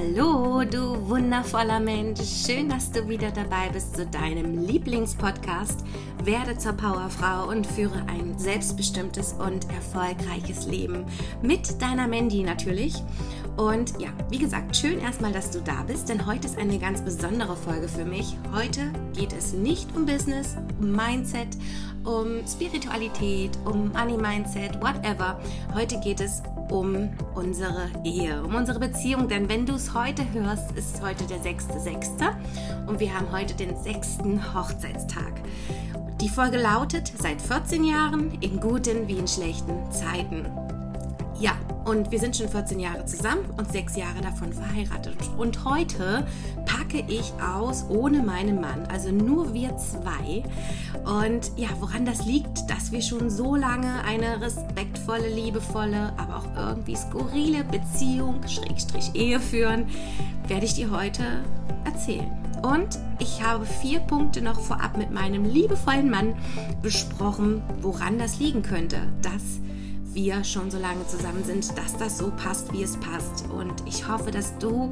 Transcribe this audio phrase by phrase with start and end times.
[0.00, 2.20] Hallo, du wundervoller Mensch.
[2.22, 5.84] Schön, dass du wieder dabei bist zu deinem Lieblingspodcast.
[6.24, 11.04] Werde zur Powerfrau und führe ein selbstbestimmtes und erfolgreiches Leben.
[11.42, 12.94] Mit deiner Mandy natürlich.
[13.58, 17.02] Und ja, wie gesagt, schön erstmal, dass du da bist, denn heute ist eine ganz
[17.02, 18.38] besondere Folge für mich.
[18.54, 21.48] Heute geht es nicht um Business, um Mindset,
[22.04, 25.38] um Spiritualität, um Money Mindset, whatever.
[25.74, 29.28] Heute geht es um unsere Ehe, um unsere Beziehung.
[29.28, 32.86] Denn wenn du es heute hörst, ist heute der 6.6.
[32.86, 34.18] und wir haben heute den 6.
[34.54, 35.32] Hochzeitstag.
[36.20, 40.46] Die Folge lautet seit 14 Jahren in guten wie in schlechten Zeiten.
[41.38, 41.52] Ja,
[41.86, 45.16] und wir sind schon 14 Jahre zusammen und sechs Jahre davon verheiratet.
[45.38, 46.26] Und heute
[46.90, 50.42] packe ich aus ohne meinen Mann, also nur wir zwei.
[51.04, 56.56] Und ja, woran das liegt, dass wir schon so lange eine respektvolle, liebevolle, aber auch
[56.56, 59.86] irgendwie skurrile Beziehung, Schrägstrich Ehe führen,
[60.48, 61.22] werde ich dir heute
[61.84, 62.30] erzählen.
[62.62, 66.34] Und ich habe vier Punkte noch vorab mit meinem liebevollen Mann
[66.82, 69.60] besprochen, woran das liegen könnte, dass
[70.12, 73.48] wir schon so lange zusammen sind, dass das so passt, wie es passt.
[73.48, 74.90] Und ich hoffe, dass du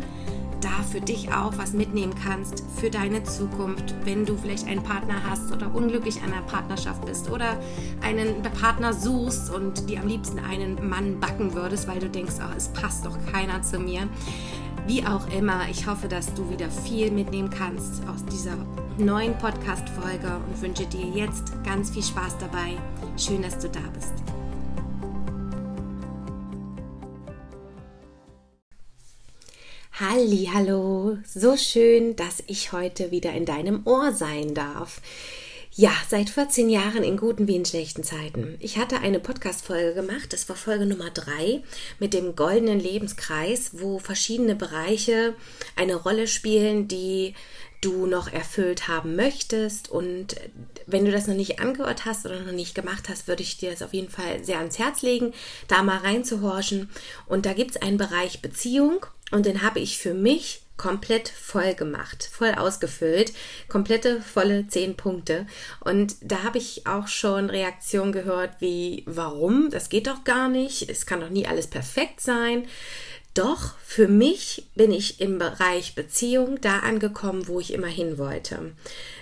[0.61, 5.23] da für dich auch was mitnehmen kannst für deine Zukunft, wenn du vielleicht einen Partner
[5.29, 7.59] hast oder unglücklich an einer Partnerschaft bist oder
[8.03, 12.55] einen Partner suchst und dir am liebsten einen Mann backen würdest, weil du denkst, oh,
[12.57, 14.09] es passt doch keiner zu mir.
[14.87, 18.57] Wie auch immer, ich hoffe, dass du wieder viel mitnehmen kannst aus dieser
[18.97, 22.79] neuen Podcast-Folge und wünsche dir jetzt ganz viel Spaß dabei.
[23.17, 24.38] Schön, dass du da bist.
[30.01, 35.01] Halli, hallo, so schön, dass ich heute wieder in deinem Ohr sein darf.
[35.75, 38.57] Ja, seit 14 Jahren in guten wie in schlechten Zeiten.
[38.61, 41.65] Ich hatte eine Podcast-Folge gemacht, das war Folge Nummer 3
[41.99, 45.35] mit dem goldenen Lebenskreis, wo verschiedene Bereiche
[45.75, 47.35] eine Rolle spielen, die
[47.81, 49.89] du noch erfüllt haben möchtest.
[49.89, 50.37] Und
[50.87, 53.71] wenn du das noch nicht angehört hast oder noch nicht gemacht hast, würde ich dir
[53.71, 55.33] das auf jeden Fall sehr ans Herz legen,
[55.67, 56.89] da mal reinzuhorchen.
[57.27, 61.75] Und da gibt es einen Bereich Beziehung und den habe ich für mich komplett voll
[61.75, 63.33] gemacht, voll ausgefüllt,
[63.69, 65.47] komplette volle zehn Punkte.
[65.81, 69.71] Und da habe ich auch schon Reaktionen gehört wie, warum?
[69.71, 70.89] Das geht doch gar nicht.
[70.89, 72.67] Es kann doch nie alles perfekt sein.
[73.35, 78.73] Doch für mich bin ich im Bereich Beziehung da angekommen, wo ich immer hin wollte.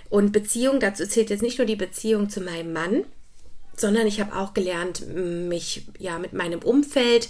[0.09, 3.05] Und Beziehung, dazu zählt jetzt nicht nur die Beziehung zu meinem Mann,
[3.77, 7.29] sondern ich habe auch gelernt, mich ja mit meinem Umfeld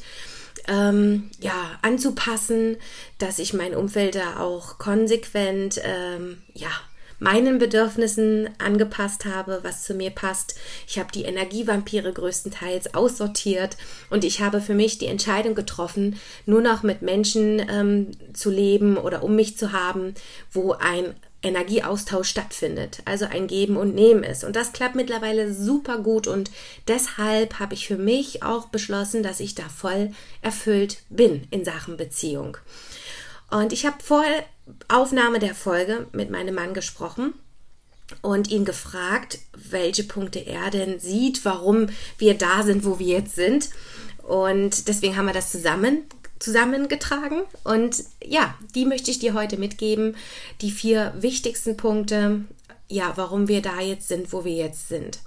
[0.68, 2.76] ähm, ja, anzupassen,
[3.18, 6.70] dass ich mein Umfeld da auch konsequent ähm, ja,
[7.18, 10.56] meinen Bedürfnissen angepasst habe, was zu mir passt.
[10.86, 13.76] Ich habe die Energievampire größtenteils aussortiert
[14.10, 18.96] und ich habe für mich die Entscheidung getroffen, nur noch mit Menschen ähm, zu leben
[18.96, 20.14] oder um mich zu haben,
[20.52, 24.42] wo ein Energieaustausch stattfindet, also ein Geben und Nehmen ist.
[24.44, 26.50] Und das klappt mittlerweile super gut und
[26.88, 31.96] deshalb habe ich für mich auch beschlossen, dass ich da voll erfüllt bin in Sachen
[31.96, 32.56] Beziehung.
[33.50, 34.24] Und ich habe vor
[34.88, 37.34] Aufnahme der Folge mit meinem Mann gesprochen
[38.22, 43.36] und ihn gefragt, welche Punkte er denn sieht, warum wir da sind, wo wir jetzt
[43.36, 43.70] sind.
[44.22, 46.02] Und deswegen haben wir das zusammen
[46.38, 47.42] zusammengetragen.
[47.64, 50.16] Und ja, die möchte ich dir heute mitgeben.
[50.60, 52.44] Die vier wichtigsten Punkte,
[52.88, 55.20] ja, warum wir da jetzt sind, wo wir jetzt sind.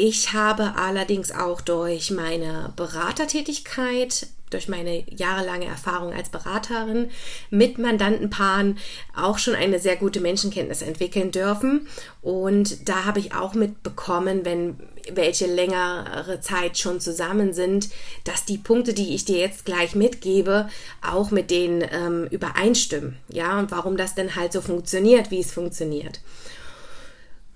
[0.00, 7.10] Ich habe allerdings auch durch meine Beratertätigkeit, durch meine jahrelange Erfahrung als Beraterin
[7.50, 8.78] mit Mandantenpaaren
[9.16, 11.88] auch schon eine sehr gute Menschenkenntnis entwickeln dürfen.
[12.22, 14.78] Und da habe ich auch mitbekommen, wenn
[15.12, 17.88] welche längere Zeit schon zusammen sind,
[18.22, 20.68] dass die Punkte, die ich dir jetzt gleich mitgebe,
[21.02, 23.16] auch mit denen ähm, übereinstimmen.
[23.32, 26.20] Ja, und warum das denn halt so funktioniert, wie es funktioniert.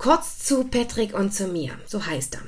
[0.02, 2.40] Kurz zu Patrick und zu mir, so heißt er.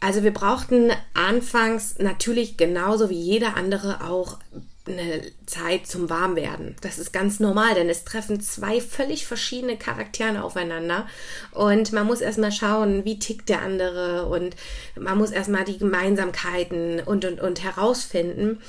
[0.00, 4.38] Also wir brauchten anfangs natürlich genauso wie jeder andere auch
[4.86, 6.76] eine Zeit zum Warmwerden.
[6.82, 11.06] Das ist ganz normal, denn es treffen zwei völlig verschiedene Charaktere aufeinander
[11.52, 14.54] und man muss erstmal schauen, wie tickt der andere und
[14.94, 18.60] man muss erstmal die Gemeinsamkeiten und und und herausfinden.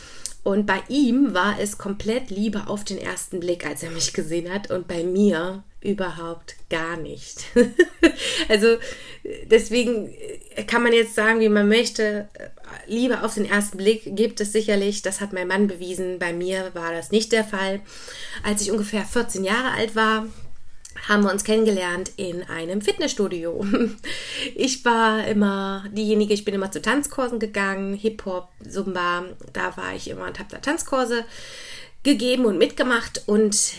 [0.44, 4.52] Und bei ihm war es komplett Liebe auf den ersten Blick, als er mich gesehen
[4.52, 4.72] hat.
[4.72, 7.46] Und bei mir überhaupt gar nicht.
[8.50, 8.78] also
[9.46, 10.14] deswegen
[10.68, 12.28] kann man jetzt sagen, wie man möchte,
[12.88, 15.02] Liebe auf den ersten Blick gibt es sicherlich.
[15.02, 16.18] Das hat mein Mann bewiesen.
[16.18, 17.82] Bei mir war das nicht der Fall.
[18.44, 20.26] Als ich ungefähr 14 Jahre alt war,
[21.12, 23.66] haben wir uns kennengelernt in einem Fitnessstudio.
[24.56, 30.10] Ich war immer diejenige, ich bin immer zu Tanzkursen gegangen, Hip-Hop, Zumba, da war ich
[30.10, 31.26] immer und habe da Tanzkurse
[32.04, 33.74] gegeben und mitgemacht und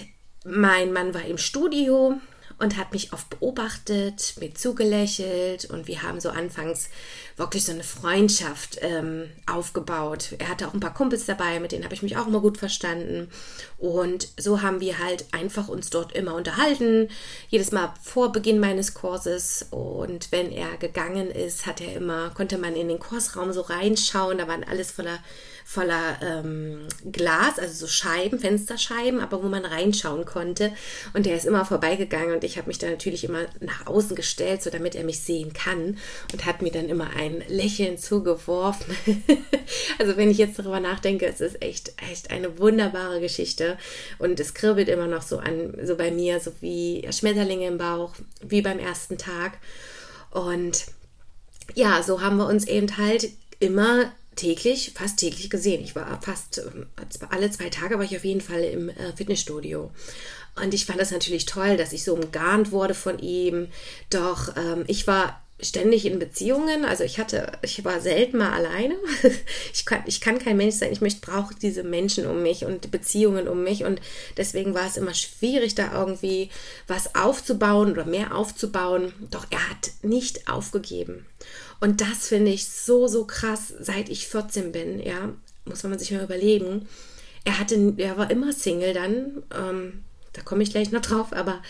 [0.44, 2.20] mein Mann war im Studio
[2.62, 6.90] und hat mich oft beobachtet, mir zugelächelt und wir haben so anfangs
[7.36, 10.36] wirklich so eine Freundschaft ähm, aufgebaut.
[10.38, 12.58] Er hatte auch ein paar Kumpels dabei, mit denen habe ich mich auch immer gut
[12.58, 13.28] verstanden
[13.78, 17.08] und so haben wir halt einfach uns dort immer unterhalten,
[17.48, 22.58] jedes Mal vor Beginn meines Kurses und wenn er gegangen ist, hat er immer konnte
[22.58, 25.18] man in den Kursraum so reinschauen, da waren alles voller
[25.64, 30.72] voller ähm, Glas, also so Scheiben, Fensterscheiben, aber wo man reinschauen konnte.
[31.14, 34.62] Und der ist immer vorbeigegangen und ich habe mich da natürlich immer nach außen gestellt,
[34.62, 35.98] so damit er mich sehen kann
[36.32, 38.96] und hat mir dann immer ein Lächeln zugeworfen.
[39.98, 43.78] also wenn ich jetzt darüber nachdenke, es ist echt, echt eine wunderbare Geschichte
[44.18, 48.14] und es kribbelt immer noch so an, so bei mir, so wie Schmetterlinge im Bauch,
[48.42, 49.58] wie beim ersten Tag.
[50.30, 50.86] Und
[51.74, 53.28] ja, so haben wir uns eben halt
[53.60, 55.82] immer täglich, fast täglich gesehen.
[55.82, 56.86] Ich war fast ähm,
[57.30, 59.90] alle zwei Tage war ich auf jeden Fall im äh, Fitnessstudio.
[60.62, 63.68] Und ich fand das natürlich toll, dass ich so umgarnt wurde von ihm.
[64.10, 66.84] Doch ähm, ich war ständig in Beziehungen.
[66.84, 68.96] Also ich hatte, ich war selten mal alleine.
[69.74, 70.92] Ich kann, ich kann kein Mensch sein.
[70.92, 73.84] Ich möchte, brauche diese Menschen um mich und Beziehungen um mich.
[73.84, 74.00] Und
[74.36, 76.50] deswegen war es immer schwierig, da irgendwie
[76.86, 79.12] was aufzubauen oder mehr aufzubauen.
[79.30, 81.24] Doch er hat nicht aufgegeben.
[81.82, 85.34] Und das finde ich so, so krass, seit ich 14 bin, ja,
[85.64, 86.86] muss man sich mal überlegen.
[87.44, 91.60] Er hatte, er war immer Single dann, ähm, da komme ich gleich noch drauf, aber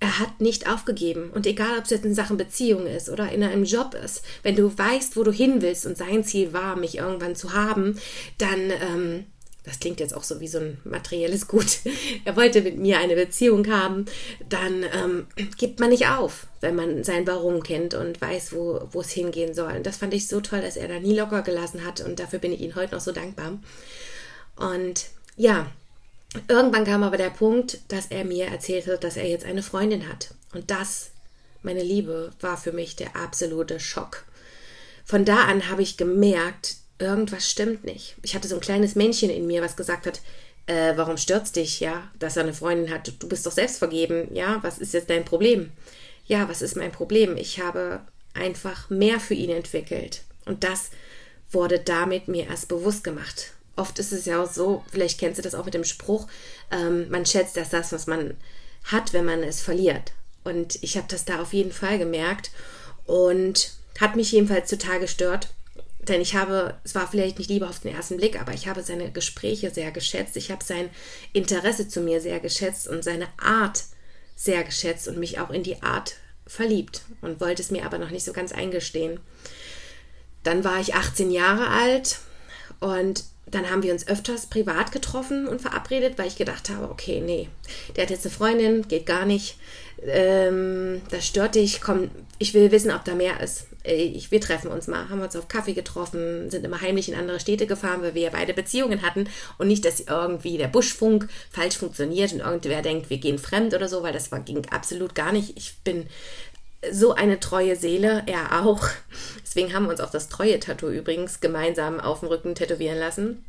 [0.00, 1.30] er hat nicht aufgegeben.
[1.30, 4.56] Und egal, ob es jetzt in Sachen Beziehung ist oder in einem Job ist, wenn
[4.56, 8.00] du weißt, wo du hin willst und sein Ziel war, mich irgendwann zu haben,
[8.38, 9.26] dann ähm,
[9.66, 11.80] das klingt jetzt auch so wie so ein materielles Gut,
[12.24, 14.06] er wollte mit mir eine Beziehung haben,
[14.48, 15.26] dann ähm,
[15.58, 19.72] gibt man nicht auf, wenn man sein Warum kennt und weiß, wo, es hingehen soll.
[19.72, 22.38] Und das fand ich so toll, dass er da nie locker gelassen hat und dafür
[22.38, 23.58] bin ich ihm heute noch so dankbar.
[24.54, 25.70] Und ja,
[26.48, 30.30] irgendwann kam aber der Punkt, dass er mir erzählte, dass er jetzt eine Freundin hat.
[30.54, 31.10] Und das,
[31.62, 34.24] meine Liebe, war für mich der absolute Schock.
[35.04, 38.16] Von da an habe ich gemerkt, irgendwas stimmt nicht.
[38.22, 40.20] Ich hatte so ein kleines Männchen in mir, was gesagt hat,
[40.66, 43.12] äh, warum stört's dich, ja, dass er eine Freundin hat?
[43.18, 45.72] Du bist doch selbst vergeben, ja, was ist jetzt dein Problem?
[46.26, 47.36] Ja, was ist mein Problem?
[47.36, 48.00] Ich habe
[48.34, 50.22] einfach mehr für ihn entwickelt.
[50.44, 50.90] Und das
[51.50, 53.52] wurde damit mir erst bewusst gemacht.
[53.76, 56.26] Oft ist es ja auch so, vielleicht kennst du das auch mit dem Spruch,
[56.70, 58.36] ähm, man schätzt erst das, was man
[58.84, 60.12] hat, wenn man es verliert.
[60.44, 62.50] Und ich habe das da auf jeden Fall gemerkt
[63.04, 65.48] und hat mich jedenfalls total gestört.
[66.08, 68.82] Denn ich habe, es war vielleicht nicht Liebe auf den ersten Blick, aber ich habe
[68.82, 70.36] seine Gespräche sehr geschätzt.
[70.36, 70.88] Ich habe sein
[71.32, 73.84] Interesse zu mir sehr geschätzt und seine Art
[74.36, 76.16] sehr geschätzt und mich auch in die Art
[76.46, 79.18] verliebt und wollte es mir aber noch nicht so ganz eingestehen.
[80.44, 82.20] Dann war ich 18 Jahre alt
[82.78, 87.20] und dann haben wir uns öfters privat getroffen und verabredet, weil ich gedacht habe, okay,
[87.20, 87.48] nee,
[87.94, 89.56] der hat jetzt eine Freundin, geht gar nicht.
[90.04, 93.66] Ähm, das stört dich, komm, ich will wissen, ob da mehr ist.
[93.86, 97.38] Ich, wir treffen uns mal, haben uns auf Kaffee getroffen, sind immer heimlich in andere
[97.38, 99.28] Städte gefahren, weil wir ja beide Beziehungen hatten
[99.58, 103.88] und nicht, dass irgendwie der Buschfunk falsch funktioniert und irgendwer denkt, wir gehen fremd oder
[103.88, 105.56] so, weil das war, ging absolut gar nicht.
[105.56, 106.06] Ich bin
[106.90, 108.88] so eine treue Seele, er auch.
[109.42, 113.44] Deswegen haben wir uns auch das Treue-Tattoo übrigens gemeinsam auf dem Rücken tätowieren lassen.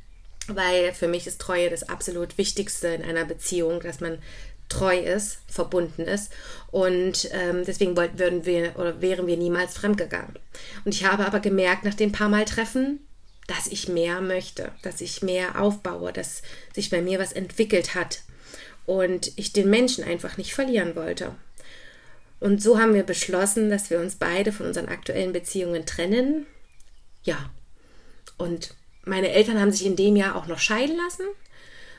[0.48, 4.18] Weil für mich ist Treue das absolut Wichtigste in einer Beziehung, dass man
[4.70, 6.32] treu ist, verbunden ist.
[6.72, 10.38] Und ähm, deswegen wollten, würden wir oder wären wir niemals fremdgegangen.
[10.86, 13.00] Und ich habe aber gemerkt, nach den paar Mal Treffen,
[13.48, 16.42] dass ich mehr möchte, dass ich mehr aufbaue, dass
[16.74, 18.22] sich bei mir was entwickelt hat
[18.86, 21.34] und ich den Menschen einfach nicht verlieren wollte.
[22.40, 26.46] Und so haben wir beschlossen, dass wir uns beide von unseren aktuellen Beziehungen trennen.
[27.24, 27.50] Ja.
[28.38, 31.26] Und meine Eltern haben sich in dem Jahr auch noch scheiden lassen.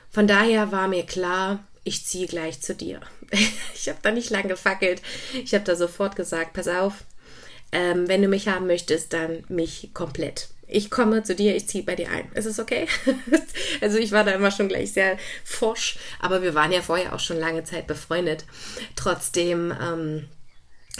[0.09, 3.01] Von daher war mir klar, ich ziehe gleich zu dir.
[3.73, 5.01] ich habe da nicht lange gefackelt.
[5.43, 7.03] Ich habe da sofort gesagt, pass auf,
[7.71, 10.49] ähm, wenn du mich haben möchtest, dann mich komplett.
[10.71, 12.31] Ich komme zu dir, ich ziehe bei dir ein.
[12.33, 12.87] Ist es okay?
[13.81, 17.19] also ich war da immer schon gleich sehr forsch, aber wir waren ja vorher auch
[17.19, 18.45] schon lange Zeit befreundet.
[18.95, 20.29] Trotzdem, ähm,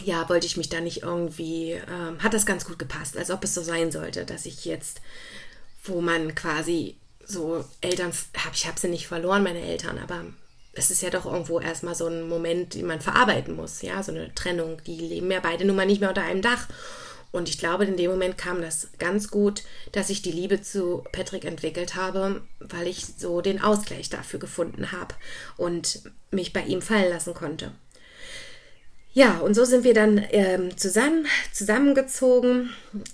[0.04, 3.44] ja, wollte ich mich da nicht irgendwie, ähm, hat das ganz gut gepasst, als ob
[3.44, 5.02] es so sein sollte, dass ich jetzt,
[5.84, 8.12] wo man quasi so Eltern,
[8.44, 10.26] hab, ich habe sie nicht verloren, meine Eltern, aber
[10.74, 14.12] es ist ja doch irgendwo erstmal so ein Moment, den man verarbeiten muss, ja, so
[14.12, 14.82] eine Trennung.
[14.86, 16.68] Die leben ja beide nun mal nicht mehr unter einem Dach.
[17.32, 21.04] Und ich glaube, in dem Moment kam das ganz gut, dass ich die Liebe zu
[21.12, 25.14] Patrick entwickelt habe, weil ich so den Ausgleich dafür gefunden habe
[25.58, 27.72] und mich bei ihm fallen lassen konnte.
[29.12, 32.70] Ja, und so sind wir dann ähm, zusammen, zusammengezogen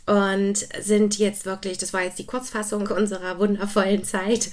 [0.06, 4.52] und sind jetzt wirklich, das war jetzt die Kurzfassung unserer wundervollen Zeit,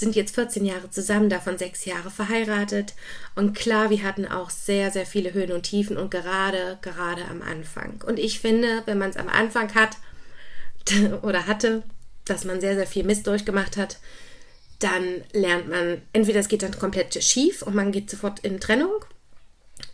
[0.00, 2.94] sind jetzt 14 Jahre zusammen, davon sechs Jahre verheiratet.
[3.34, 7.42] Und klar, wir hatten auch sehr, sehr viele Höhen und Tiefen und gerade, gerade am
[7.42, 8.02] Anfang.
[8.06, 9.96] Und ich finde, wenn man es am Anfang hat
[11.22, 11.82] oder hatte,
[12.24, 13.98] dass man sehr, sehr viel Mist durchgemacht hat,
[14.78, 19.04] dann lernt man, entweder es geht dann komplett schief und man geht sofort in Trennung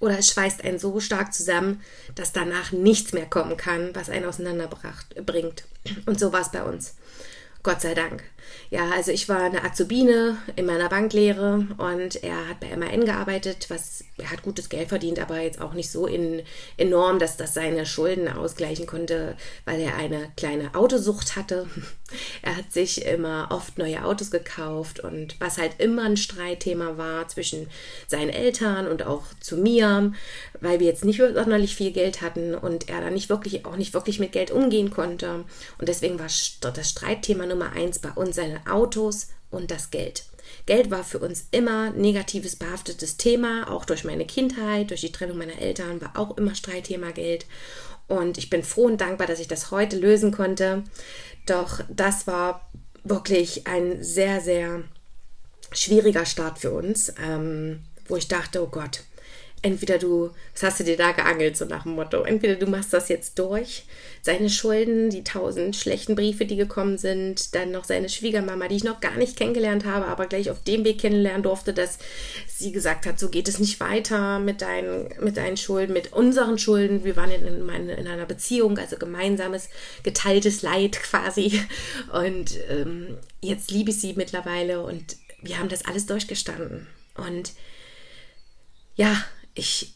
[0.00, 1.82] oder es schweißt einen so stark zusammen,
[2.14, 5.64] dass danach nichts mehr kommen kann, was einen auseinanderbringt.
[6.06, 6.94] Und so war es bei uns.
[7.62, 8.24] Gott sei Dank.
[8.70, 13.66] Ja, also ich war eine Azubine in meiner Banklehre und er hat bei MAN gearbeitet,
[13.68, 16.42] was er hat gutes Geld verdient, aber jetzt auch nicht so in,
[16.76, 21.66] enorm, dass das seine Schulden ausgleichen konnte, weil er eine kleine Autosucht hatte.
[22.42, 27.26] Er hat sich immer oft neue Autos gekauft und was halt immer ein Streitthema war
[27.26, 27.68] zwischen
[28.06, 30.12] seinen Eltern und auch zu mir,
[30.60, 33.94] weil wir jetzt nicht sonderlich viel Geld hatten und er dann nicht wirklich auch nicht
[33.94, 35.44] wirklich mit Geld umgehen konnte
[35.78, 40.24] und deswegen war das Streitthema Nummer eins bei uns seine Autos und das Geld.
[40.66, 45.38] Geld war für uns immer negatives behaftetes Thema, auch durch meine Kindheit, durch die Trennung
[45.38, 47.46] meiner Eltern war auch immer Streitthema Geld.
[48.08, 50.84] Und ich bin froh und dankbar, dass ich das heute lösen konnte.
[51.46, 52.70] Doch das war
[53.02, 54.82] wirklich ein sehr, sehr
[55.72, 59.02] schwieriger Start für uns, ähm, wo ich dachte, oh Gott,
[59.64, 62.92] entweder du, was hast du dir da geangelt, so nach dem Motto, entweder du machst
[62.92, 63.84] das jetzt durch,
[64.20, 68.84] seine Schulden, die tausend schlechten Briefe, die gekommen sind, dann noch seine Schwiegermama, die ich
[68.84, 71.98] noch gar nicht kennengelernt habe, aber gleich auf dem Weg kennenlernen durfte, dass
[72.46, 76.58] sie gesagt hat, so geht es nicht weiter mit deinen, mit deinen Schulden, mit unseren
[76.58, 77.04] Schulden.
[77.04, 79.70] Wir waren in, in, in einer Beziehung, also gemeinsames,
[80.02, 81.60] geteiltes Leid quasi.
[82.12, 86.86] Und ähm, jetzt liebe ich sie mittlerweile und wir haben das alles durchgestanden.
[87.16, 87.52] Und
[88.96, 89.94] ja, ich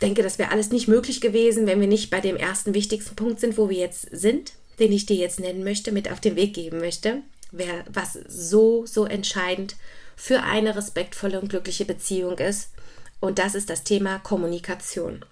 [0.00, 3.40] denke, das wäre alles nicht möglich gewesen, wenn wir nicht bei dem ersten wichtigsten Punkt
[3.40, 6.54] sind, wo wir jetzt sind, den ich dir jetzt nennen möchte, mit auf den Weg
[6.54, 9.76] geben möchte, wer, was so, so entscheidend
[10.16, 12.70] für eine respektvolle und glückliche Beziehung ist.
[13.20, 15.24] Und das ist das Thema Kommunikation.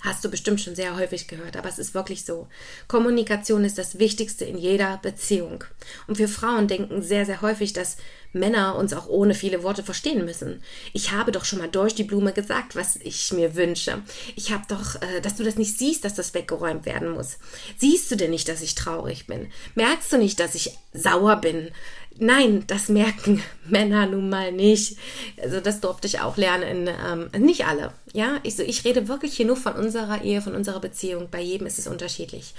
[0.00, 2.48] Hast du bestimmt schon sehr häufig gehört, aber es ist wirklich so.
[2.88, 5.64] Kommunikation ist das Wichtigste in jeder Beziehung.
[6.06, 7.98] Und wir Frauen denken sehr, sehr häufig, dass
[8.34, 10.62] Männer uns auch ohne viele Worte verstehen müssen.
[10.92, 14.02] Ich habe doch schon mal durch die Blume gesagt, was ich mir wünsche.
[14.36, 17.38] Ich habe doch, äh, dass du das nicht siehst, dass das weggeräumt werden muss.
[17.78, 19.50] Siehst du denn nicht, dass ich traurig bin?
[19.74, 21.70] Merkst du nicht, dass ich sauer bin?
[22.18, 24.98] Nein, das merken Männer nun mal nicht.
[25.40, 26.86] Also das durfte ich auch lernen.
[26.86, 26.94] In,
[27.34, 27.92] ähm, nicht alle.
[28.12, 31.28] Ja, ich, so, ich rede wirklich hier nur von unserer Ehe, von unserer Beziehung.
[31.30, 32.54] Bei jedem ist es unterschiedlich.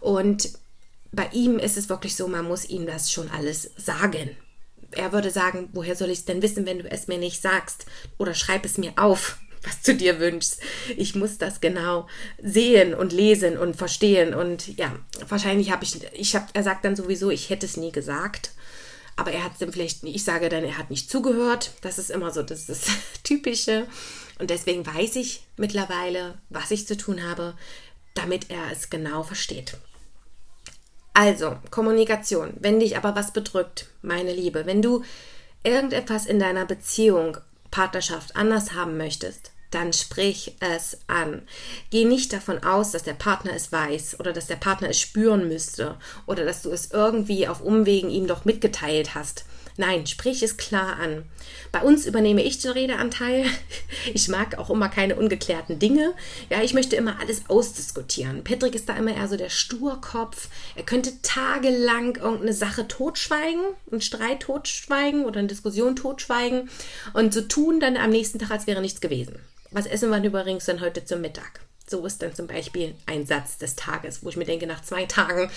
[0.00, 0.50] Und
[1.12, 4.36] bei ihm ist es wirklich so, man muss ihm das schon alles sagen.
[4.92, 7.86] Er würde sagen, woher soll ich es denn wissen, wenn du es mir nicht sagst?
[8.18, 10.60] Oder schreib es mir auf, was du dir wünschst.
[10.96, 12.08] Ich muss das genau
[12.42, 14.34] sehen und lesen und verstehen.
[14.34, 14.96] Und ja,
[15.28, 18.50] wahrscheinlich habe ich, ich habe, er sagt dann sowieso, ich hätte es nie gesagt
[19.16, 21.72] aber er hat es dann vielleicht, ich sage dann, er hat nicht zugehört.
[21.82, 23.86] Das ist immer so das, ist das Typische.
[24.38, 27.54] Und deswegen weiß ich mittlerweile, was ich zu tun habe,
[28.14, 29.76] damit er es genau versteht.
[31.14, 32.54] Also, Kommunikation.
[32.58, 35.02] Wenn dich aber was bedrückt, meine Liebe, wenn du
[35.62, 37.36] irgendetwas in deiner Beziehung,
[37.70, 41.42] Partnerschaft anders haben möchtest, dann sprich es an.
[41.90, 45.48] Geh nicht davon aus, dass der Partner es weiß oder dass der Partner es spüren
[45.48, 49.44] müsste oder dass du es irgendwie auf Umwegen ihm doch mitgeteilt hast.
[49.76, 51.24] Nein, sprich es klar an.
[51.70, 53.44] Bei uns übernehme ich den Redeanteil.
[54.14, 56.12] Ich mag auch immer keine ungeklärten Dinge.
[56.50, 58.42] Ja, ich möchte immer alles ausdiskutieren.
[58.42, 60.48] Patrick ist da immer eher so der Sturkopf.
[60.74, 66.68] Er könnte tagelang irgendeine Sache totschweigen, einen Streit totschweigen oder eine Diskussion totschweigen
[67.14, 69.36] und so tun dann am nächsten Tag, als wäre nichts gewesen.
[69.70, 71.60] Was essen wir übrigens dann heute zum Mittag?
[71.86, 75.04] So ist dann zum Beispiel ein Satz des Tages, wo ich mir denke, nach zwei
[75.04, 75.50] Tagen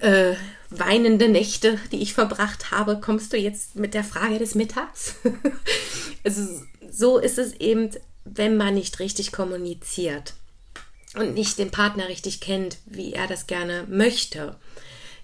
[0.00, 0.34] äh,
[0.70, 5.16] weinende Nächte, die ich verbracht habe, kommst du jetzt mit der Frage des Mittags?
[6.24, 7.90] also so ist es eben,
[8.24, 10.34] wenn man nicht richtig kommuniziert
[11.14, 14.56] und nicht den Partner richtig kennt, wie er das gerne möchte.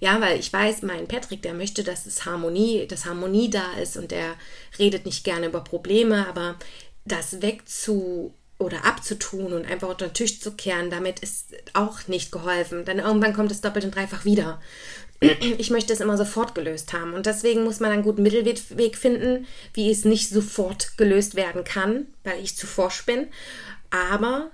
[0.01, 3.97] Ja, weil ich weiß, mein Patrick, der möchte, dass es Harmonie, dass Harmonie da ist
[3.97, 4.35] und der
[4.79, 6.57] redet nicht gerne über Probleme, aber
[7.07, 12.33] das wegzu oder abzutun und einfach unter den Tisch zu kehren, damit ist auch nicht
[12.33, 12.85] geholfen.
[12.85, 14.61] Dann irgendwann kommt es doppelt und dreifach wieder.
[15.59, 17.15] Ich möchte es immer sofort gelöst haben.
[17.15, 22.07] Und deswegen muss man einen guten Mittelweg finden, wie es nicht sofort gelöst werden kann,
[22.23, 23.29] weil ich zu forsch bin.
[23.91, 24.51] Aber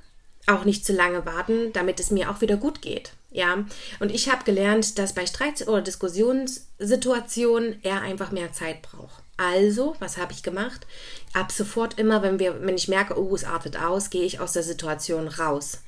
[0.47, 3.13] auch nicht zu lange warten, damit es mir auch wieder gut geht.
[3.33, 3.65] Ja,
[3.99, 9.22] und ich habe gelernt, dass bei Streit- oder Diskussionssituationen er einfach mehr Zeit braucht.
[9.43, 10.87] Also, was habe ich gemacht?
[11.33, 14.53] Ab sofort immer, wenn wir, wenn ich merke, oh, es artet aus, gehe ich aus
[14.53, 15.81] der Situation raus.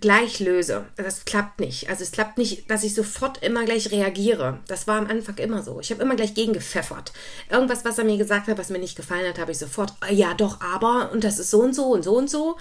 [0.00, 0.84] gleich löse.
[0.96, 1.88] Das klappt nicht.
[1.88, 4.58] Also es klappt nicht, dass ich sofort immer gleich reagiere.
[4.66, 5.80] Das war am Anfang immer so.
[5.80, 7.12] Ich habe immer gleich gegengepfeffert.
[7.50, 10.14] Irgendwas, was er mir gesagt hat, was mir nicht gefallen hat, habe ich sofort, äh,
[10.14, 12.56] ja doch, aber, und das ist so und so und so und so.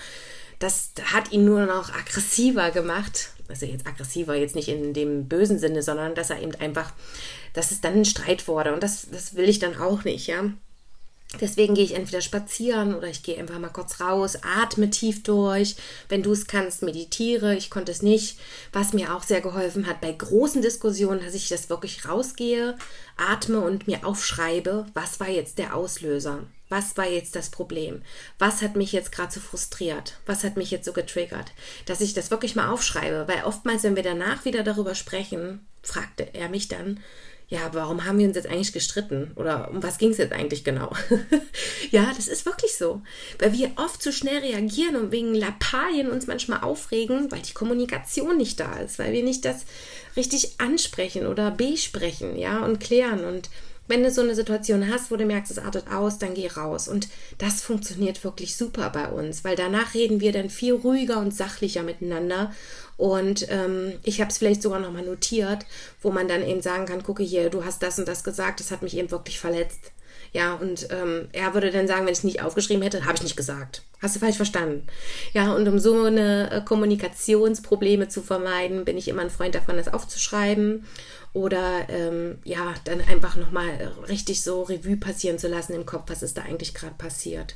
[0.59, 3.31] Das hat ihn nur noch aggressiver gemacht.
[3.51, 6.93] Also jetzt aggressiver, jetzt nicht in dem bösen Sinne, sondern dass er eben einfach,
[7.53, 8.73] dass es dann ein Streit wurde.
[8.73, 10.51] Und das, das will ich dann auch nicht, ja.
[11.39, 15.77] Deswegen gehe ich entweder spazieren oder ich gehe einfach mal kurz raus, atme tief durch.
[16.09, 17.55] Wenn du es kannst, meditiere.
[17.55, 18.37] Ich konnte es nicht.
[18.73, 22.77] Was mir auch sehr geholfen hat bei großen Diskussionen, dass ich das wirklich rausgehe,
[23.15, 26.43] atme und mir aufschreibe, was war jetzt der Auslöser?
[26.71, 28.01] Was war jetzt das Problem?
[28.39, 30.15] Was hat mich jetzt gerade so frustriert?
[30.25, 31.51] Was hat mich jetzt so getriggert?
[31.85, 36.33] Dass ich das wirklich mal aufschreibe, weil oftmals, wenn wir danach wieder darüber sprechen, fragte
[36.33, 37.01] er mich dann,
[37.49, 39.33] ja, warum haben wir uns jetzt eigentlich gestritten?
[39.35, 40.95] Oder um was ging es jetzt eigentlich genau?
[41.91, 43.01] ja, das ist wirklich so.
[43.37, 48.37] Weil wir oft zu schnell reagieren und wegen Lappalien uns manchmal aufregen, weil die Kommunikation
[48.37, 49.65] nicht da ist, weil wir nicht das
[50.15, 53.25] richtig ansprechen oder besprechen, ja, und klären.
[53.25, 53.49] Und
[53.91, 56.87] wenn du so eine Situation hast, wo du merkst, es artet aus, dann geh raus.
[56.87, 61.35] Und das funktioniert wirklich super bei uns, weil danach reden wir dann viel ruhiger und
[61.35, 62.53] sachlicher miteinander.
[62.95, 65.65] Und ähm, ich habe es vielleicht sogar nochmal notiert,
[66.01, 68.71] wo man dann eben sagen kann, gucke hier, du hast das und das gesagt, das
[68.71, 69.91] hat mich eben wirklich verletzt.
[70.33, 73.23] Ja, und ähm, er würde dann sagen, wenn ich es nicht aufgeschrieben hätte, habe ich
[73.23, 73.81] nicht gesagt.
[74.01, 74.87] Hast du falsch verstanden?
[75.33, 79.75] Ja, und um so eine äh, Kommunikationsprobleme zu vermeiden, bin ich immer ein Freund davon,
[79.75, 80.85] das aufzuschreiben
[81.33, 86.23] oder ähm, ja, dann einfach nochmal richtig so Revue passieren zu lassen im Kopf, was
[86.23, 87.55] ist da eigentlich gerade passiert.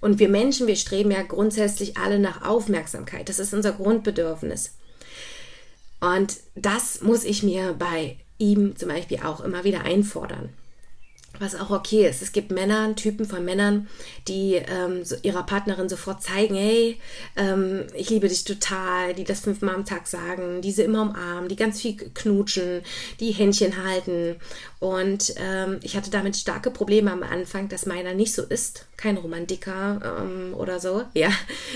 [0.00, 3.28] Und wir Menschen, wir streben ja grundsätzlich alle nach Aufmerksamkeit.
[3.28, 4.74] Das ist unser Grundbedürfnis.
[6.00, 10.50] Und das muss ich mir bei ihm zum Beispiel auch immer wieder einfordern
[11.40, 12.22] was auch okay ist.
[12.22, 13.88] Es gibt Männer, Typen von Männern,
[14.28, 16.98] die ähm, so ihrer Partnerin sofort zeigen, hey,
[17.36, 21.48] ähm, ich liebe dich total, die das fünfmal am Tag sagen, die sie immer umarmen,
[21.48, 22.82] die ganz viel knutschen,
[23.20, 24.36] die Händchen halten.
[24.78, 29.16] Und ähm, ich hatte damit starke Probleme am Anfang, dass meiner nicht so ist, kein
[29.16, 31.04] Romantiker ähm, oder so.
[31.14, 31.30] Ja,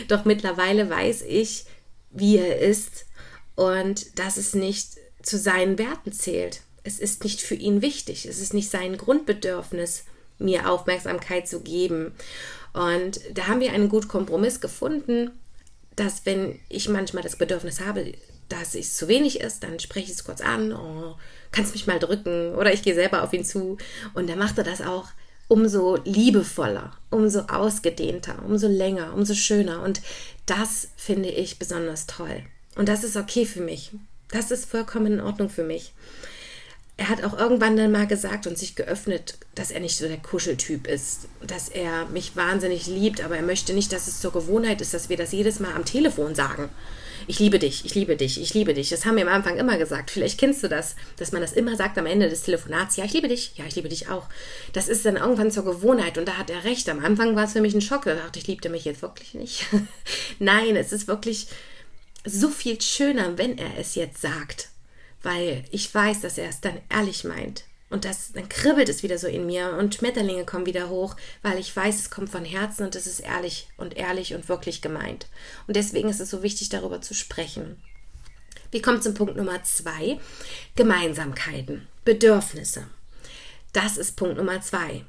[0.09, 1.65] doch mittlerweile weiß ich,
[2.11, 3.07] wie er ist
[3.55, 8.41] und dass es nicht zu seinen Werten zählt es ist nicht für ihn wichtig, es
[8.41, 10.05] ist nicht sein Grundbedürfnis,
[10.39, 12.13] mir Aufmerksamkeit zu geben.
[12.73, 15.31] Und da haben wir einen guten Kompromiss gefunden,
[15.97, 18.15] dass wenn ich manchmal das Bedürfnis habe,
[18.49, 21.17] dass es zu wenig ist, dann spreche ich es kurz an, oh,
[21.53, 22.55] kannst mich mal drücken?
[22.55, 23.77] Oder ich gehe selber auf ihn zu.
[24.15, 25.09] Und dann macht er das auch
[25.49, 29.83] umso liebevoller, umso ausgedehnter, umso länger, umso schöner.
[29.83, 30.01] Und
[30.47, 32.43] das finde ich besonders toll.
[32.77, 33.93] Und das ist okay für mich.
[34.31, 35.93] Das ist vollkommen in Ordnung für mich
[37.01, 40.19] er hat auch irgendwann dann mal gesagt und sich geöffnet, dass er nicht so der
[40.19, 44.83] Kuscheltyp ist, dass er mich wahnsinnig liebt, aber er möchte nicht, dass es zur Gewohnheit
[44.83, 46.69] ist, dass wir das jedes Mal am Telefon sagen.
[47.27, 48.91] Ich liebe dich, ich liebe dich, ich liebe dich.
[48.91, 50.11] Das haben wir am Anfang immer gesagt.
[50.11, 52.97] Vielleicht kennst du das, dass man das immer sagt am Ende des Telefonats.
[52.97, 53.53] Ja, ich liebe dich.
[53.57, 54.27] Ja, ich liebe dich auch.
[54.75, 56.87] Das ist dann irgendwann zur Gewohnheit und da hat er recht.
[56.91, 58.05] Am Anfang war es für mich ein Schock.
[58.05, 59.65] Da dachte ich, liebte mich jetzt wirklich nicht.
[60.39, 61.47] Nein, es ist wirklich
[62.27, 64.69] so viel schöner, wenn er es jetzt sagt
[65.23, 67.65] weil ich weiß, dass er es dann ehrlich meint.
[67.91, 71.59] Und das, dann kribbelt es wieder so in mir und Schmetterlinge kommen wieder hoch, weil
[71.59, 75.27] ich weiß, es kommt von Herzen und es ist ehrlich und ehrlich und wirklich gemeint.
[75.67, 77.83] Und deswegen ist es so wichtig, darüber zu sprechen.
[78.71, 80.21] Wir kommen zum Punkt Nummer zwei.
[80.77, 82.87] Gemeinsamkeiten, Bedürfnisse.
[83.73, 85.05] Das ist Punkt Nummer zwei.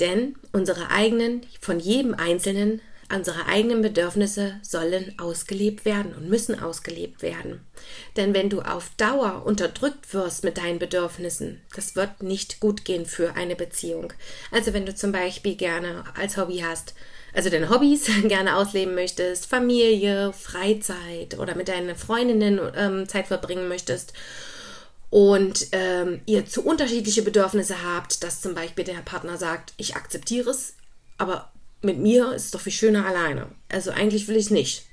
[0.00, 2.82] Denn unsere eigenen, von jedem Einzelnen
[3.14, 7.60] Unsere eigenen Bedürfnisse sollen ausgelebt werden und müssen ausgelebt werden.
[8.16, 13.06] Denn wenn du auf Dauer unterdrückt wirst mit deinen Bedürfnissen, das wird nicht gut gehen
[13.06, 14.12] für eine Beziehung.
[14.50, 16.94] Also wenn du zum Beispiel gerne als Hobby hast,
[17.32, 23.68] also deine Hobbys gerne ausleben möchtest, Familie, Freizeit oder mit deinen Freundinnen ähm, Zeit verbringen
[23.68, 24.12] möchtest
[25.10, 30.50] und ähm, ihr zu unterschiedliche Bedürfnisse habt, dass zum Beispiel der Partner sagt, ich akzeptiere
[30.50, 30.74] es,
[31.16, 31.52] aber
[31.84, 33.48] mit mir ist es doch viel schöner alleine.
[33.68, 34.84] Also eigentlich will ich es nicht.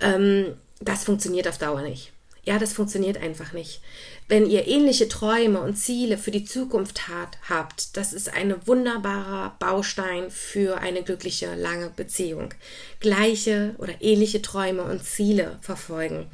[0.00, 2.12] Ähm, das funktioniert auf Dauer nicht.
[2.44, 3.80] Ja, das funktioniert einfach nicht.
[4.28, 9.56] Wenn ihr ähnliche Träume und Ziele für die Zukunft hat, habt, das ist ein wunderbarer
[9.58, 12.52] Baustein für eine glückliche, lange Beziehung.
[13.00, 16.26] Gleiche oder ähnliche Träume und Ziele verfolgen.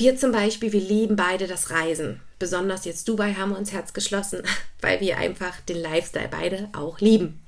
[0.00, 2.22] Wir zum Beispiel, wir lieben beide das Reisen.
[2.38, 4.40] Besonders jetzt Dubai haben wir uns Herz geschlossen,
[4.80, 7.42] weil wir einfach den Lifestyle beide auch lieben.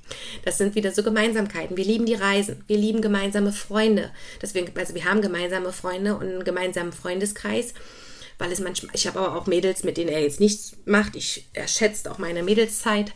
[0.45, 1.77] Das sind wieder so Gemeinsamkeiten.
[1.77, 2.63] Wir lieben die Reisen.
[2.67, 4.11] Wir lieben gemeinsame Freunde.
[4.39, 7.73] Deswegen, also wir haben gemeinsame Freunde und einen gemeinsamen Freundeskreis,
[8.37, 11.15] weil es manchmal, ich habe aber auch Mädels, mit denen er jetzt nichts macht.
[11.15, 13.13] Ich, er schätzt auch meine Mädelszeit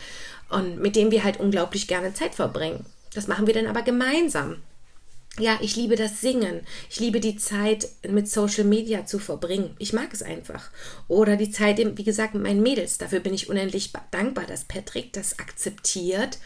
[0.50, 2.88] und mit denen wir halt unglaublich gerne Zeit verbringen.
[3.14, 4.64] Das machen wir dann aber gemeinsam.
[5.40, 6.62] Ja, ich liebe das Singen.
[6.90, 9.76] Ich liebe die Zeit mit Social Media zu verbringen.
[9.80, 10.70] Ich mag es einfach.
[11.08, 12.98] Oder die Zeit, wie gesagt, mit meinen Mädels.
[12.98, 16.40] Dafür bin ich unendlich dankbar, dass Patrick das akzeptiert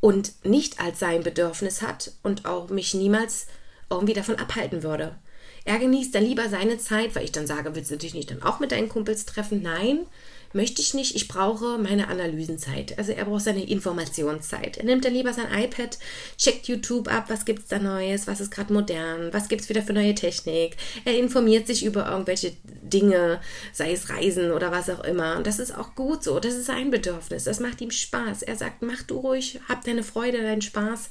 [0.00, 3.46] und nicht als sein Bedürfnis hat und auch mich niemals
[3.90, 5.16] irgendwie davon abhalten würde.
[5.64, 8.42] Er genießt dann lieber seine Zeit, weil ich dann sage, willst du dich nicht dann
[8.42, 9.62] auch mit deinen Kumpels treffen?
[9.62, 10.06] Nein,
[10.52, 11.14] möchte ich nicht.
[11.14, 12.98] Ich brauche meine Analysenzeit.
[12.98, 14.78] Also er braucht seine Informationszeit.
[14.78, 15.98] Er nimmt dann lieber sein iPad,
[16.36, 19.68] checkt YouTube ab, was gibt es da Neues, was ist gerade modern, was gibt es
[19.68, 20.76] wieder für neue Technik.
[21.04, 23.40] Er informiert sich über irgendwelche Dinge,
[23.72, 25.36] sei es Reisen oder was auch immer.
[25.36, 26.40] Und das ist auch gut so.
[26.40, 27.44] Das ist sein Bedürfnis.
[27.44, 28.42] Das macht ihm Spaß.
[28.42, 31.10] Er sagt, mach du ruhig, hab deine Freude, deinen Spaß,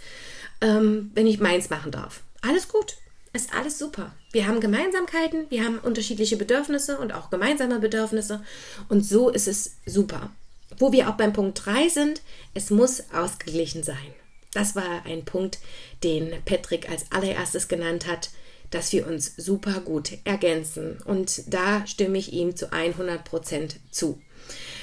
[0.61, 2.21] ähm, wenn ich meins machen darf.
[2.41, 2.97] Alles gut
[3.33, 4.11] ist alles super.
[4.31, 8.43] Wir haben Gemeinsamkeiten, wir haben unterschiedliche Bedürfnisse und auch gemeinsame Bedürfnisse
[8.87, 10.31] und so ist es super.
[10.77, 12.21] Wo wir auch beim Punkt 3 sind,
[12.53, 14.13] es muss ausgeglichen sein.
[14.53, 15.59] Das war ein Punkt,
[16.03, 18.29] den Patrick als allererstes genannt hat,
[18.71, 20.97] dass wir uns super gut ergänzen.
[21.05, 24.21] Und da stimme ich ihm zu 100 Prozent zu.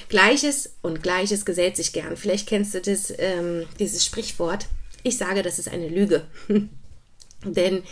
[0.08, 2.16] Gleiches und Gleiches gesellt sich gern.
[2.16, 4.66] Vielleicht kennst du das, ähm, dieses Sprichwort.
[5.02, 6.26] Ich sage, das ist eine Lüge.
[7.44, 7.82] Denn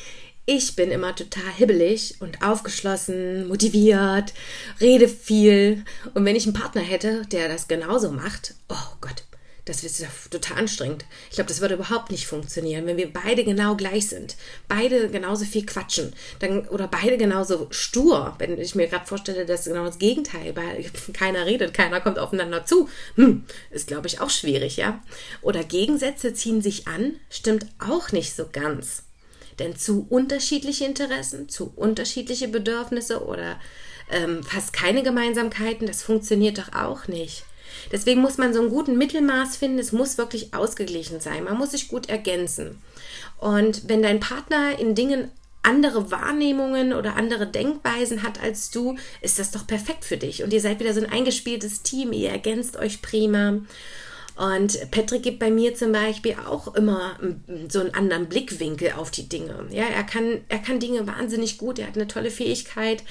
[0.47, 4.35] ich bin immer total hibbelig und aufgeschlossen, motiviert,
[4.81, 5.85] rede viel.
[6.13, 9.25] Und wenn ich einen Partner hätte, der das genauso macht, oh Gott,
[9.65, 11.07] das wäre total anstrengend.
[11.31, 14.37] Ich glaube, das würde überhaupt nicht funktionieren, wenn wir beide genau gleich sind.
[14.69, 16.13] Beide genauso viel quatschen.
[16.39, 18.35] Dann, oder beide genauso stur.
[18.39, 22.67] Wenn ich mir gerade vorstelle, dass genau das Gegenteil, weil keiner redet, keiner kommt aufeinander
[22.67, 22.91] zu.
[23.15, 25.03] Hm, ist, glaube ich, auch schwierig, ja.
[25.41, 29.04] Oder Gegensätze ziehen sich an, stimmt auch nicht so ganz.
[29.59, 33.61] Denn zu unterschiedliche Interessen, zu unterschiedliche Bedürfnisse oder
[34.11, 37.45] ähm, fast keine Gemeinsamkeiten, das funktioniert doch auch nicht.
[37.93, 39.79] Deswegen muss man so einen guten Mittelmaß finden.
[39.79, 41.45] Es muss wirklich ausgeglichen sein.
[41.45, 42.83] Man muss sich gut ergänzen.
[43.39, 45.31] Und wenn dein Partner in Dingen
[45.63, 50.43] andere Wahrnehmungen oder andere Denkweisen hat als du, ist das doch perfekt für dich.
[50.43, 52.13] Und ihr seid wieder so ein eingespieltes Team.
[52.13, 53.61] Ihr ergänzt euch prima.
[54.37, 57.17] Und Patrick gibt bei mir zum Beispiel auch immer
[57.69, 59.67] so einen anderen Blickwinkel auf die Dinge.
[59.71, 61.79] Ja, er kann, er kann Dinge wahnsinnig gut.
[61.79, 63.05] Er hat eine tolle Fähigkeit,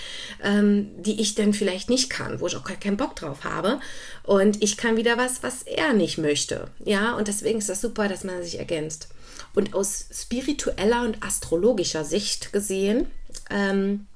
[0.43, 3.79] ähm, die ich dann vielleicht nicht kann, wo ich auch keinen Bock drauf habe.
[4.23, 6.67] Und ich kann wieder was, was er nicht möchte.
[6.83, 9.07] Ja, und deswegen ist das super, dass man sich ergänzt.
[9.55, 13.07] Und aus spiritueller und astrologischer Sicht gesehen,
[13.49, 14.07] ähm,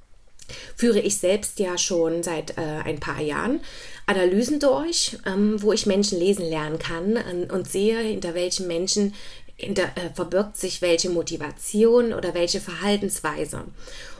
[0.75, 3.60] führe ich selbst ja schon seit äh, ein paar Jahren
[4.05, 9.13] Analysen durch, ähm, wo ich Menschen lesen lernen kann äh, und sehe, hinter welchen Menschen
[9.57, 13.63] hinter, äh, verbirgt sich welche Motivation oder welche Verhaltensweise.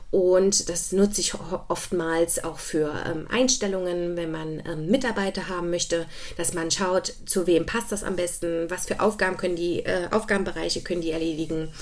[0.10, 1.34] Und das nutze ich
[1.68, 6.06] oftmals auch für ähm, Einstellungen, wenn man ähm, Mitarbeiter haben möchte,
[6.38, 10.08] dass man schaut, zu wem passt das am besten, was für Aufgaben können die, äh,
[10.12, 11.74] Aufgabenbereiche können die erledigen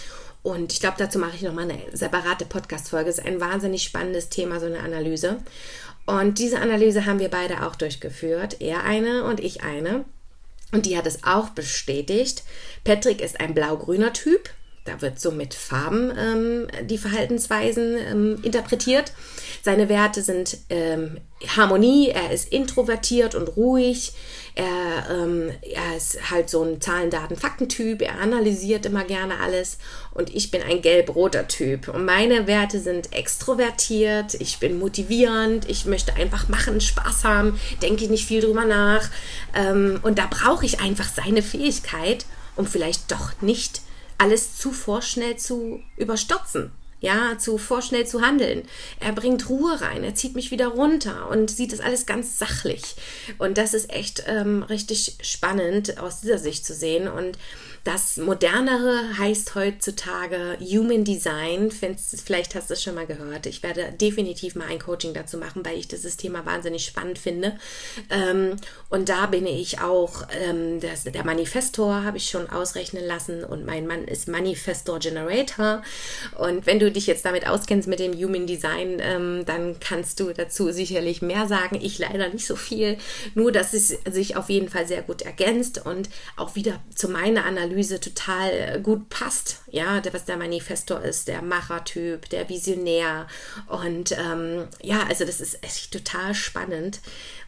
[0.46, 3.10] und ich glaube, dazu mache ich nochmal eine separate Podcast-Folge.
[3.10, 5.38] Es ist ein wahnsinnig spannendes Thema, so eine Analyse.
[6.06, 8.62] Und diese Analyse haben wir beide auch durchgeführt.
[8.62, 10.06] Er eine und ich eine.
[10.72, 12.44] Und die hat es auch bestätigt.
[12.84, 14.52] Patrick ist ein blau-grüner Typ.
[14.84, 19.14] Da wird so mit Farben ähm, die Verhaltensweisen ähm, interpretiert.
[19.64, 21.22] Seine Werte sind ähm,
[21.58, 24.14] Harmonie, er ist introvertiert und ruhig,
[24.56, 29.78] er, ähm, er ist halt so ein Zahlen, Daten, Faktentyp, er analysiert immer gerne alles.
[30.14, 31.90] Und ich bin ein gelb-roter Typ.
[31.90, 38.08] Und meine Werte sind extrovertiert, ich bin motivierend, ich möchte einfach machen, Spaß haben, denke
[38.08, 39.10] nicht viel drüber nach.
[39.54, 43.82] Ähm, und da brauche ich einfach seine Fähigkeit, um vielleicht doch nicht
[44.18, 46.72] alles zu vorschnell zu überstürzen
[47.06, 48.64] ja, zu vorschnell zu handeln.
[49.00, 52.96] Er bringt Ruhe rein, er zieht mich wieder runter und sieht das alles ganz sachlich.
[53.38, 57.08] Und das ist echt ähm, richtig spannend aus dieser Sicht zu sehen.
[57.08, 57.38] Und
[57.86, 61.70] das Modernere heißt heutzutage Human Design.
[61.70, 63.46] Vielleicht hast du es schon mal gehört.
[63.46, 67.60] Ich werde definitiv mal ein Coaching dazu machen, weil ich dieses Thema wahnsinnig spannend finde.
[68.10, 68.56] Ähm,
[68.90, 73.86] und da bin ich auch, ähm, der Manifestor habe ich schon ausrechnen lassen und mein
[73.86, 75.84] Mann ist Manifestor Generator.
[76.40, 80.34] Und wenn du dich jetzt damit auskennst mit dem Human Design, ähm, dann kannst du
[80.34, 81.80] dazu sicherlich mehr sagen.
[81.80, 82.98] Ich leider nicht so viel.
[83.36, 87.46] Nur, dass es sich auf jeden Fall sehr gut ergänzt und auch wieder zu meiner
[87.46, 89.62] Analyse Analyse total äh, gut passt.
[89.70, 93.28] Ja, was der Manifestor ist, der Machertyp, der Visionär.
[93.68, 97.02] Und ähm, ja, also das ist echt total spannend.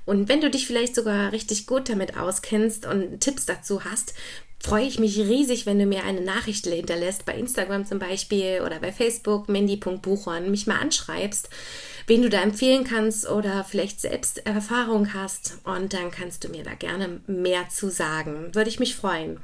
[0.06, 4.14] Und wenn du dich vielleicht sogar richtig gut damit auskennst und Tipps dazu hast,
[4.60, 8.80] freue ich mich riesig, wenn du mir eine Nachricht hinterlässt, bei Instagram zum Beispiel oder
[8.80, 11.50] bei Facebook, mindy.buchhorn, mich mal anschreibst,
[12.08, 15.60] wen du da empfehlen kannst oder vielleicht selbst Erfahrung hast.
[15.64, 18.54] Und dann kannst du mir da gerne mehr zu sagen.
[18.54, 19.40] Würde ich mich freuen.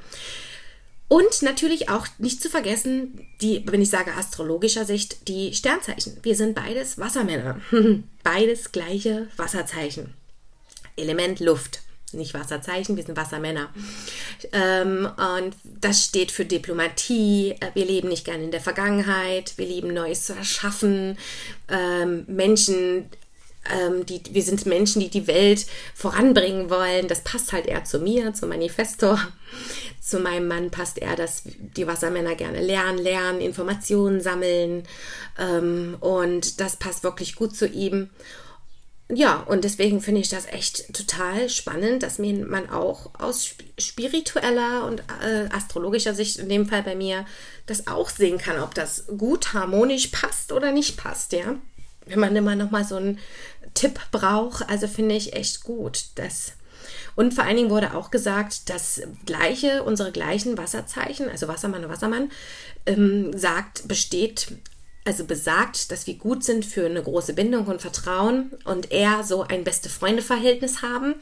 [1.13, 6.17] Und natürlich auch nicht zu vergessen, die, wenn ich sage astrologischer Sicht, die Sternzeichen.
[6.23, 7.61] Wir sind beides Wassermänner.
[8.23, 10.15] beides gleiche Wasserzeichen.
[10.95, 11.81] Element Luft.
[12.13, 13.69] Nicht Wasserzeichen, wir sind Wassermänner.
[14.53, 17.57] Ähm, und das steht für Diplomatie.
[17.75, 19.53] Wir leben nicht gerne in der Vergangenheit.
[19.57, 21.19] Wir lieben Neues zu erschaffen.
[21.69, 23.05] Ähm, Menschen
[23.71, 27.07] ähm, die, wir sind Menschen, die die Welt voranbringen wollen.
[27.07, 29.19] Das passt halt eher zu mir, zu Manifestor.
[30.03, 34.83] Zu meinem Mann passt eher, dass die Wassermänner gerne lernen, lernen, Informationen sammeln.
[35.39, 38.09] Ähm, und das passt wirklich gut zu ihm.
[39.09, 45.03] Ja, und deswegen finde ich das echt total spannend, dass man auch aus spiritueller und
[45.21, 47.25] äh, astrologischer Sicht, in dem Fall bei mir,
[47.65, 51.55] das auch sehen kann, ob das gut harmonisch passt oder nicht passt, ja.
[52.05, 53.19] Wenn man immer noch mal so einen
[53.73, 56.53] Tipp braucht, also finde ich echt gut, dass
[57.15, 61.91] und vor allen Dingen wurde auch gesagt, dass gleiche, unsere gleichen Wasserzeichen, also Wassermann und
[61.91, 62.31] Wassermann,
[62.85, 64.47] ähm, sagt, besteht
[65.05, 69.43] also besagt, dass wir gut sind für eine große Bindung und Vertrauen und eher so
[69.43, 71.15] ein beste Freunde-Verhältnis haben,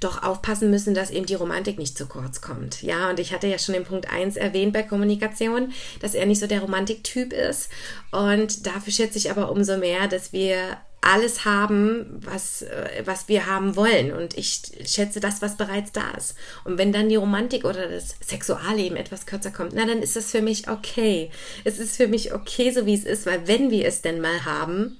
[0.00, 2.82] doch aufpassen müssen, dass eben die Romantik nicht zu kurz kommt.
[2.82, 6.40] Ja, und ich hatte ja schon den Punkt 1 erwähnt bei Kommunikation, dass er nicht
[6.40, 7.68] so der Romantiktyp ist
[8.10, 13.46] und dafür schätze ich aber umso mehr, dass wir alles haben, was, äh, was wir
[13.46, 14.12] haben wollen.
[14.12, 16.34] Und ich schätze das, was bereits da ist.
[16.64, 20.30] Und wenn dann die Romantik oder das Sexualleben etwas kürzer kommt, na, dann ist das
[20.30, 21.30] für mich okay.
[21.64, 24.44] Es ist für mich okay, so wie es ist, weil wenn wir es denn mal
[24.44, 24.98] haben,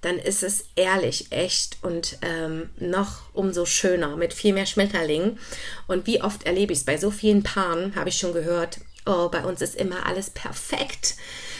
[0.00, 5.38] dann ist es ehrlich, echt und ähm, noch umso schöner mit viel mehr Schmetterlingen.
[5.86, 9.28] Und wie oft erlebe ich es bei so vielen Paaren, habe ich schon gehört, oh,
[9.28, 11.14] bei uns ist immer alles perfekt.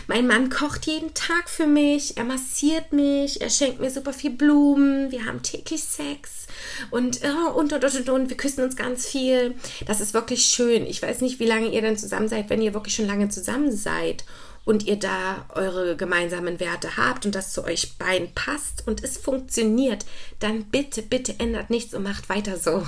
[0.07, 4.31] Mein Mann kocht jeden Tag für mich, er massiert mich, er schenkt mir super viel
[4.31, 6.47] Blumen, wir haben täglich Sex
[6.91, 9.55] und, oh, und, und, und, und, wir küssen uns ganz viel.
[9.87, 10.87] Das ist wirklich schön.
[10.87, 13.75] Ich weiß nicht, wie lange ihr denn zusammen seid, wenn ihr wirklich schon lange zusammen
[13.75, 14.25] seid
[14.65, 19.17] und ihr da eure gemeinsamen Werte habt und das zu euch beiden passt und es
[19.17, 20.07] funktioniert,
[20.39, 22.87] dann bitte, bitte ändert nichts und macht weiter so.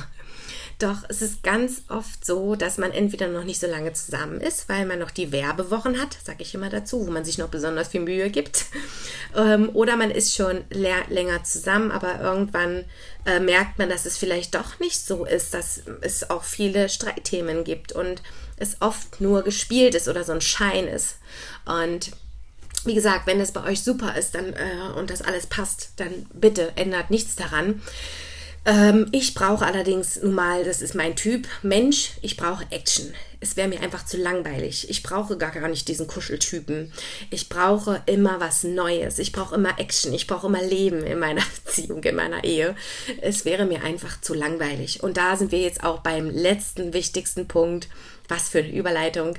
[0.78, 4.68] Doch es ist ganz oft so, dass man entweder noch nicht so lange zusammen ist,
[4.68, 7.88] weil man noch die Werbewochen hat, sage ich immer dazu, wo man sich noch besonders
[7.88, 8.66] viel Mühe gibt.
[9.34, 12.86] Ähm, oder man ist schon länger zusammen, aber irgendwann
[13.26, 17.62] äh, merkt man, dass es vielleicht doch nicht so ist, dass es auch viele Streitthemen
[17.62, 18.22] gibt und
[18.56, 21.16] es oft nur gespielt ist oder so ein Schein ist.
[21.66, 22.12] Und
[22.86, 26.26] wie gesagt, wenn es bei euch super ist dann, äh, und das alles passt, dann
[26.32, 27.82] bitte ändert nichts daran.
[28.66, 33.14] Ähm, ich brauche allerdings nun mal, das ist mein Typ, Mensch, ich brauche Action.
[33.38, 34.90] Es wäre mir einfach zu langweilig.
[34.90, 36.92] Ich brauche gar, gar nicht diesen Kuscheltypen.
[37.30, 39.20] Ich brauche immer was Neues.
[39.20, 40.12] Ich brauche immer Action.
[40.12, 42.74] Ich brauche immer Leben in meiner Beziehung, in meiner Ehe.
[43.20, 45.02] Es wäre mir einfach zu langweilig.
[45.02, 47.88] Und da sind wir jetzt auch beim letzten wichtigsten Punkt.
[48.26, 49.36] Was für eine Überleitung.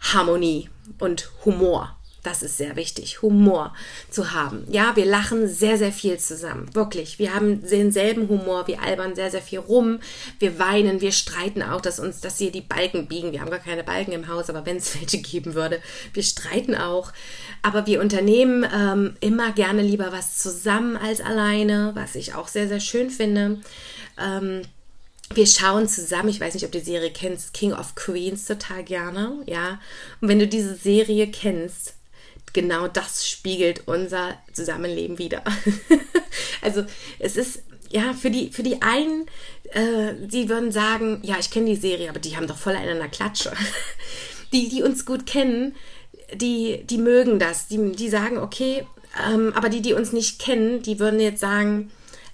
[0.00, 1.96] Harmonie und Humor.
[2.24, 3.74] Das ist sehr wichtig, Humor
[4.08, 4.66] zu haben.
[4.70, 6.74] Ja, wir lachen sehr, sehr viel zusammen.
[6.74, 7.18] Wirklich.
[7.18, 10.00] Wir haben denselben Humor, wir albern sehr, sehr viel rum.
[10.38, 13.32] Wir weinen, wir streiten auch, dass uns, dass hier die Balken biegen.
[13.32, 15.82] Wir haben gar keine Balken im Haus, aber wenn es welche geben würde,
[16.14, 17.12] wir streiten auch.
[17.60, 22.68] Aber wir unternehmen ähm, immer gerne lieber was zusammen als alleine, was ich auch sehr,
[22.68, 23.60] sehr schön finde.
[24.18, 24.62] Ähm,
[25.34, 28.82] wir schauen zusammen, ich weiß nicht, ob du die Serie kennst, King of Queens total
[28.82, 29.78] gerne, ja.
[30.22, 31.94] Und wenn du diese Serie kennst,
[32.54, 35.42] genau das spiegelt unser Zusammenleben wieder.
[36.62, 36.84] also
[37.18, 39.26] es ist ja für die für die einen,
[39.72, 42.92] äh, die würden sagen, ja ich kenne die Serie, aber die haben doch voll einen
[42.92, 43.52] an der Klatsche.
[44.52, 45.74] Die die uns gut kennen,
[46.32, 48.86] die die mögen das, die die sagen okay,
[49.28, 51.90] ähm, aber die die uns nicht kennen, die würden jetzt sagen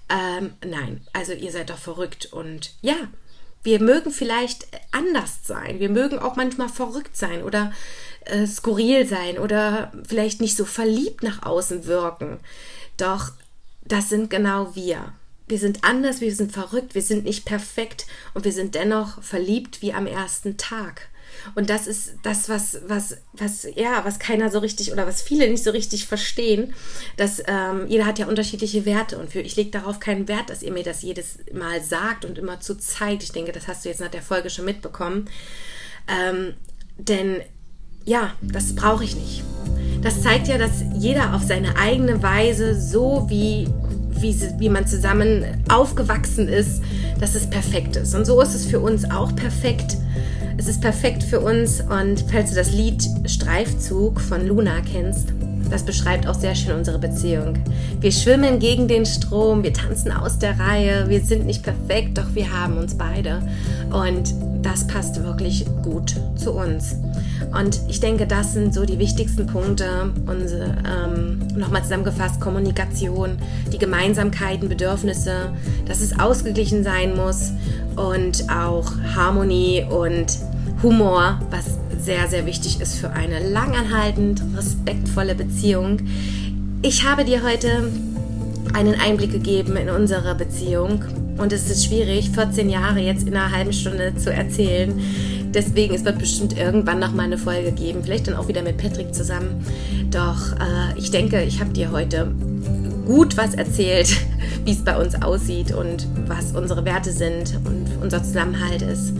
[0.07, 2.95] ähm, nein, also ihr seid doch verrückt und ja,
[3.63, 5.79] wir mögen vielleicht anders sein.
[5.79, 7.71] Wir mögen auch manchmal verrückt sein oder
[8.25, 12.39] äh, skurril sein oder vielleicht nicht so verliebt nach außen wirken.
[12.97, 13.31] Doch
[13.85, 15.13] das sind genau wir.
[15.47, 19.81] Wir sind anders, wir sind verrückt, wir sind nicht perfekt und wir sind dennoch verliebt
[19.81, 21.09] wie am ersten Tag.
[21.55, 25.49] Und das ist das, was, was, was, ja, was keiner so richtig oder was viele
[25.49, 26.73] nicht so richtig verstehen.
[27.17, 30.63] Dass ähm, jeder hat ja unterschiedliche Werte und für ich lege darauf keinen Wert, dass
[30.63, 33.23] ihr mir das jedes Mal sagt und immer zu zeigt.
[33.23, 35.29] Ich denke, das hast du jetzt nach der Folge schon mitbekommen.
[36.07, 36.53] Ähm,
[36.97, 37.41] denn
[38.05, 39.43] ja, das brauche ich nicht.
[40.01, 43.67] Das zeigt ja, dass jeder auf seine eigene Weise, so wie,
[44.19, 46.81] wie, wie man zusammen aufgewachsen ist,
[47.19, 48.15] dass es perfekt ist.
[48.15, 49.97] Und so ist es für uns auch perfekt.
[50.57, 51.81] Es ist perfekt für uns.
[51.81, 55.29] Und falls du das Lied Streifzug von Luna kennst,
[55.69, 57.53] das beschreibt auch sehr schön unsere Beziehung.
[57.99, 62.33] Wir schwimmen gegen den Strom, wir tanzen aus der Reihe, wir sind nicht perfekt, doch
[62.33, 63.41] wir haben uns beide.
[63.91, 66.95] Und das passt wirklich gut zu uns.
[67.57, 70.13] Und ich denke, das sind so die wichtigsten Punkte.
[70.27, 73.37] Unsere, ähm, nochmal zusammengefasst, Kommunikation,
[73.71, 75.51] die Gemeinsamkeiten, Bedürfnisse,
[75.85, 77.51] dass es ausgeglichen sein muss
[77.95, 80.37] und auch Harmonie und
[80.83, 85.99] Humor, was sehr, sehr wichtig ist für eine langanhaltend respektvolle Beziehung.
[86.81, 87.91] Ich habe dir heute
[88.73, 91.03] einen Einblick gegeben in unsere Beziehung
[91.41, 94.93] und es ist schwierig, 14 Jahre jetzt in einer halben Stunde zu erzählen.
[95.53, 98.77] Deswegen, es wird bestimmt irgendwann noch mal eine Folge geben, vielleicht dann auch wieder mit
[98.77, 99.65] Patrick zusammen.
[100.11, 102.31] Doch äh, ich denke, ich habe dir heute
[103.05, 104.15] gut was erzählt,
[104.65, 109.13] wie es bei uns aussieht und was unsere Werte sind und unser Zusammenhalt ist.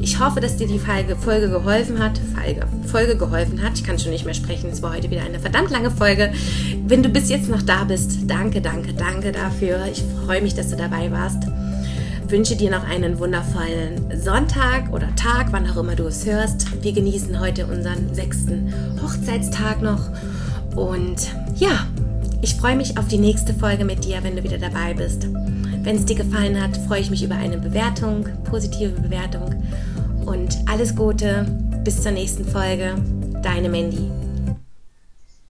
[0.00, 2.20] Ich hoffe, dass dir die Folge geholfen hat.
[2.34, 3.74] Folge, Folge geholfen hat.
[3.74, 4.68] Ich kann schon nicht mehr sprechen.
[4.70, 6.32] Es war heute wieder eine verdammt lange Folge.
[6.86, 9.86] Wenn du bis jetzt noch da bist, danke, danke, danke dafür.
[9.90, 11.44] Ich freue mich, dass du dabei warst.
[12.32, 16.82] Wünsche dir noch einen wundervollen Sonntag oder Tag, wann auch immer du es hörst.
[16.82, 20.00] Wir genießen heute unseren sechsten Hochzeitstag noch.
[20.74, 21.86] Und ja,
[22.40, 25.26] ich freue mich auf die nächste Folge mit dir, wenn du wieder dabei bist.
[25.82, 29.54] Wenn es dir gefallen hat, freue ich mich über eine Bewertung, positive Bewertung.
[30.24, 31.44] Und alles Gute,
[31.84, 32.94] bis zur nächsten Folge.
[33.42, 34.10] Deine Mandy.